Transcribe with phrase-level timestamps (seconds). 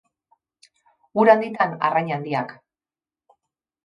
[1.23, 2.55] Ur handitan, arrain handiak.